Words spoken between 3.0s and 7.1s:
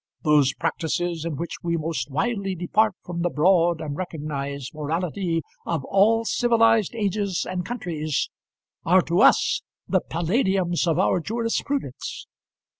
from the broad and recognised morality of all civilised